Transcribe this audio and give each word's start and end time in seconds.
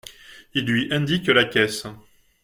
Il 0.55 0.65
lui 0.65 0.91
indique 0.91 1.27
la 1.27 1.45
caisse. 1.45 1.85